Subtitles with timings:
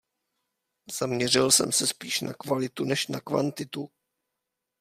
[0.99, 3.89] Zaměřil jsem se spíš na kvalitu než na kvantitu.